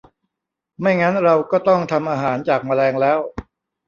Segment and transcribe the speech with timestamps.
[0.79, 3.19] ไม่งั้นเราก็ต้องทำอาหารจากแมลงแล้ว